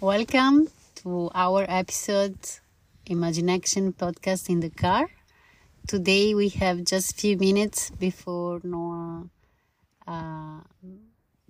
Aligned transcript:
Welcome 0.00 0.68
to 0.96 1.30
our 1.34 1.64
episode 1.68 2.36
Imagination 3.06 3.92
podcast 3.92 4.48
in 4.50 4.60
the 4.60 4.70
car. 4.70 5.08
Today 5.88 6.34
we 6.34 6.48
have 6.50 6.84
just 6.84 7.18
few 7.20 7.36
minutes 7.36 7.90
before 7.90 8.60
Noah 8.64 9.28
uh, 10.06 10.60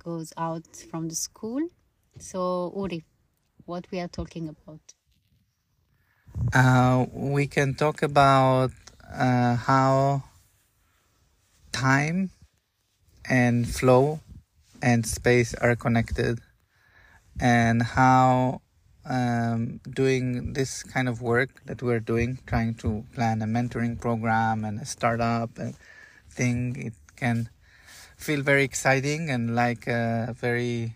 goes 0.02 0.32
out 0.36 0.66
from 0.90 1.08
the 1.08 1.14
school. 1.16 1.68
So 2.18 2.72
Uri, 2.76 3.04
what 3.66 3.86
we 3.90 4.00
are 4.00 4.08
talking 4.08 4.48
about? 4.48 4.94
Uh, 6.52 7.06
we 7.12 7.46
can 7.46 7.74
talk 7.74 8.02
about 8.02 8.70
uh, 9.12 9.56
how 9.56 10.22
time 11.72 12.30
and 13.28 13.68
flow 13.68 14.20
and 14.82 15.06
space 15.06 15.54
are 15.54 15.76
connected 15.76 16.40
and 17.40 17.82
how 17.82 18.60
um, 19.04 19.80
doing 19.88 20.52
this 20.52 20.82
kind 20.82 21.08
of 21.08 21.22
work 21.22 21.62
that 21.66 21.82
we're 21.82 22.00
doing, 22.00 22.38
trying 22.46 22.74
to 22.74 23.04
plan 23.14 23.42
a 23.42 23.46
mentoring 23.46 23.98
program 24.00 24.64
and 24.64 24.80
a 24.80 24.84
startup 24.86 25.58
and 25.58 25.74
thing, 26.30 26.76
it 26.76 26.94
can 27.16 27.48
feel 28.16 28.42
very 28.42 28.64
exciting 28.64 29.30
and 29.30 29.54
like 29.56 29.86
a 29.86 30.34
very 30.38 30.94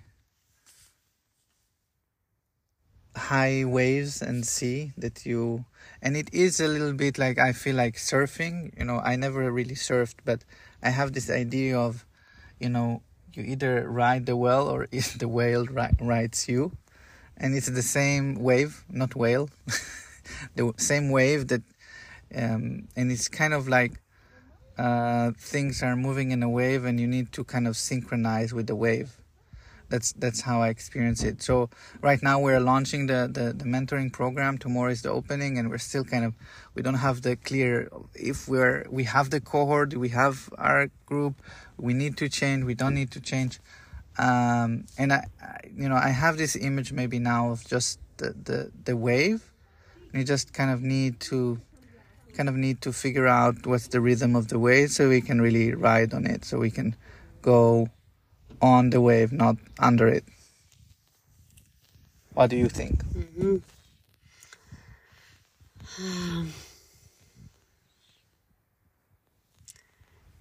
high 3.16 3.64
waves 3.64 4.20
and 4.20 4.45
sea 4.45 4.92
that 4.97 5.24
you 5.24 5.64
and 6.02 6.16
it 6.16 6.28
is 6.33 6.61
a 6.61 6.66
little 6.69 6.92
bit 6.92 7.16
like 7.16 7.38
I 7.38 7.52
feel 7.52 7.77
like 7.77 7.95
surfing. 7.97 8.77
You 8.78 8.84
know, 8.84 8.98
I 8.98 9.16
never 9.16 9.50
really 9.50 9.74
surfed, 9.77 10.16
but 10.24 10.45
I 10.83 10.91
have 10.91 11.12
this 11.12 11.30
idea 11.30 11.78
of, 11.78 12.05
you 12.61 12.69
know, 12.69 13.02
you 13.37 13.45
either 13.45 13.88
ride 13.88 14.27
the 14.27 14.37
whale 14.37 14.69
or 14.69 14.87
the 15.19 15.29
whale 15.29 15.66
ri- 15.66 15.97
rides 16.01 16.48
you, 16.48 16.73
and 17.37 17.55
it's 17.55 17.69
the 17.69 17.83
same 17.83 18.37
wave, 18.37 18.84
not 18.91 19.15
whale, 19.15 19.48
the 20.56 20.73
same 20.77 21.11
wave 21.11 21.48
that, 21.48 21.62
um, 22.34 22.89
and 22.97 23.11
it's 23.11 23.28
kind 23.28 23.55
of 23.55 23.69
like 23.69 24.00
uh, 24.78 25.33
things 25.39 25.83
are 25.83 25.97
moving 25.97 26.31
in 26.31 26.42
a 26.42 26.48
wave, 26.48 26.84
and 26.84 27.00
you 27.00 27.06
need 27.06 27.33
to 27.33 27.45
kind 27.45 27.67
of 27.67 27.77
synchronize 27.77 28.53
with 28.53 28.67
the 28.67 28.77
wave 28.77 29.19
that's 29.88 30.12
that's 30.12 30.40
how 30.40 30.62
I 30.62 30.68
experience 30.68 31.22
it. 31.22 31.42
So 31.42 31.70
right 32.00 32.22
now 32.22 32.40
we're 32.40 32.60
launching 32.60 33.06
the, 33.06 33.28
the, 33.30 33.52
the 33.52 33.64
mentoring 33.64 34.12
program. 34.12 34.58
Tomorrow 34.58 34.90
is 34.90 35.02
the 35.02 35.10
opening, 35.10 35.58
and 35.58 35.70
we're 35.70 35.78
still 35.78 36.04
kind 36.04 36.24
of 36.24 36.34
we 36.74 36.82
don't 36.82 36.94
have 36.94 37.22
the 37.22 37.36
clear 37.36 37.90
if 38.14 38.48
we're 38.48 38.86
we 38.90 39.05
have 39.05 39.30
the 39.30 39.40
cohort, 39.40 39.94
we 39.94 40.10
have 40.10 40.50
our 40.58 40.90
group, 41.06 41.40
we 41.77 41.94
need 41.94 42.16
to 42.18 42.28
change, 42.28 42.64
we 42.64 42.74
don't 42.74 42.94
need 42.94 43.10
to 43.12 43.20
change. 43.20 43.60
Um, 44.16 44.86
and 44.96 45.12
I, 45.12 45.27
I, 45.42 45.58
you 45.77 45.88
know, 45.88 45.96
I 45.96 46.10
have 46.10 46.36
this 46.36 46.55
image 46.56 46.92
maybe 46.92 47.18
now 47.18 47.50
of 47.50 47.66
just 47.66 47.98
the, 48.18 48.34
the, 48.44 48.70
the 48.84 48.96
wave. 48.96 49.50
And 50.12 50.20
you 50.20 50.24
just 50.24 50.52
kind 50.52 50.70
of 50.70 50.82
need 50.82 51.20
to 51.20 51.60
kind 52.36 52.48
of 52.48 52.56
need 52.56 52.80
to 52.82 52.92
figure 52.92 53.27
out 53.27 53.66
what's 53.66 53.88
the 53.88 54.00
rhythm 54.00 54.34
of 54.34 54.48
the 54.48 54.58
wave 54.58 54.90
so 54.90 55.08
we 55.08 55.20
can 55.20 55.40
really 55.40 55.72
ride 55.72 56.12
on 56.12 56.27
it 56.27 56.44
so 56.44 56.58
we 56.58 56.70
can 56.70 56.96
go 57.42 57.88
on 58.60 58.91
the 58.91 59.00
wave, 59.00 59.33
not 59.33 59.56
under 59.78 60.08
it. 60.08 60.24
What 62.33 62.50
do 62.50 62.56
you 62.56 62.69
think? 62.69 63.05
Mm-hmm. 63.05 63.56
Um, 66.00 66.52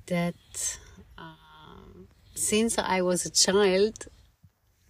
that 0.07 0.79
um, 1.17 2.07
since 2.33 2.77
I 2.79 3.01
was 3.01 3.25
a 3.25 3.29
child, 3.29 4.07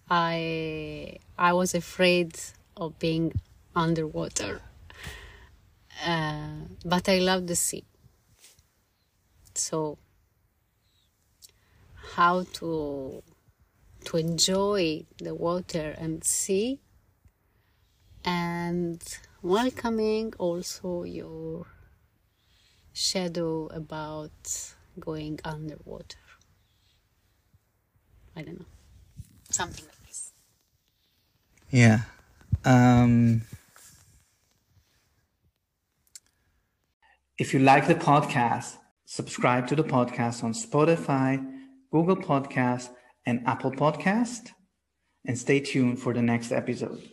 I 0.08 1.18
I 1.38 1.52
was 1.52 1.74
afraid 1.74 2.38
of 2.76 2.98
being 2.98 3.32
underwater, 3.76 4.62
uh, 6.06 6.64
but 6.84 7.08
I 7.08 7.18
love 7.18 7.46
the 7.46 7.56
sea. 7.56 7.84
So 9.54 9.98
how 12.16 12.44
to 12.52 13.22
to 14.04 14.16
enjoy 14.16 15.04
the 15.18 15.34
water 15.34 15.94
and 15.98 16.22
sea. 16.22 16.80
And 18.24 19.02
welcoming 19.42 20.32
also 20.38 21.02
your 21.02 21.66
shadow 22.92 23.66
about 23.66 24.74
going 24.98 25.40
underwater. 25.44 26.18
I 28.36 28.42
don't 28.42 28.60
know. 28.60 28.66
Something 29.50 29.84
like 29.86 30.06
this. 30.06 30.32
Yeah. 31.70 32.00
Um 32.64 33.42
if 37.36 37.52
you 37.52 37.58
like 37.58 37.88
the 37.88 37.96
podcast 37.96 38.76
subscribe 39.04 39.66
to 39.66 39.74
the 39.74 39.82
podcast 39.82 40.44
on 40.44 40.52
spotify 40.52 41.53
Google 41.94 42.16
Podcast, 42.16 42.88
and 43.24 43.46
Apple 43.46 43.70
Podcast. 43.70 44.50
And 45.24 45.38
stay 45.38 45.60
tuned 45.60 46.00
for 46.00 46.12
the 46.12 46.22
next 46.22 46.50
episode. 46.50 47.08